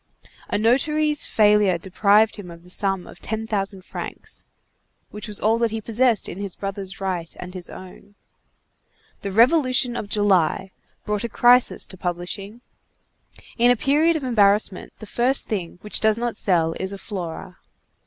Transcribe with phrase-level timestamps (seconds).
[0.49, 4.43] A notary's failure deprived him of the sum of ten thousand francs,
[5.11, 8.15] which was all that he possessed in his brother's right and his own.
[9.21, 10.71] The Revolution of July
[11.05, 12.61] brought a crisis to publishing.
[13.59, 17.57] In a period of embarrassment, the first thing which does not sell is a _Flora.